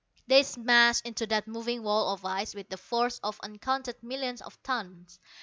[0.25, 4.57] They smashed into that moving wall of ice with the force of uncounted millions of
[4.63, 5.19] tons.